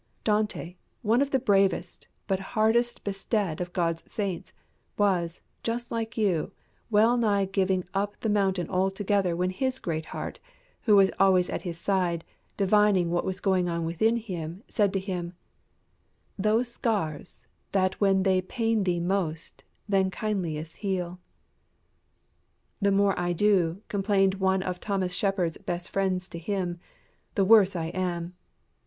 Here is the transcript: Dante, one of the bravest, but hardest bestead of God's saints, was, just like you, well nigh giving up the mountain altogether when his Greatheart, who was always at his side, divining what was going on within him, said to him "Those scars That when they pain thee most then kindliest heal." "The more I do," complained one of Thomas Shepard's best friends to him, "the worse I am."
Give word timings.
Dante, 0.23 0.77
one 1.03 1.21
of 1.21 1.29
the 1.29 1.37
bravest, 1.37 2.07
but 2.25 2.39
hardest 2.57 3.03
bestead 3.03 3.61
of 3.61 3.71
God's 3.71 4.03
saints, 4.11 4.51
was, 4.97 5.43
just 5.61 5.91
like 5.91 6.17
you, 6.17 6.51
well 6.89 7.17
nigh 7.17 7.45
giving 7.45 7.83
up 7.93 8.19
the 8.21 8.27
mountain 8.27 8.67
altogether 8.67 9.35
when 9.35 9.51
his 9.51 9.77
Greatheart, 9.77 10.39
who 10.81 10.95
was 10.95 11.11
always 11.19 11.51
at 11.51 11.61
his 11.61 11.77
side, 11.77 12.25
divining 12.57 13.11
what 13.11 13.23
was 13.25 13.39
going 13.39 13.69
on 13.69 13.85
within 13.85 14.17
him, 14.17 14.63
said 14.67 14.91
to 14.93 14.99
him 14.99 15.33
"Those 16.35 16.67
scars 16.71 17.45
That 17.71 18.01
when 18.01 18.23
they 18.23 18.41
pain 18.41 18.83
thee 18.85 18.99
most 18.99 19.63
then 19.87 20.09
kindliest 20.09 20.77
heal." 20.77 21.19
"The 22.81 22.91
more 22.91 23.13
I 23.19 23.33
do," 23.33 23.83
complained 23.87 24.33
one 24.41 24.63
of 24.63 24.79
Thomas 24.79 25.13
Shepard's 25.13 25.59
best 25.59 25.91
friends 25.91 26.27
to 26.29 26.39
him, 26.39 26.79
"the 27.35 27.45
worse 27.45 27.75
I 27.75 27.89
am." 27.89 28.33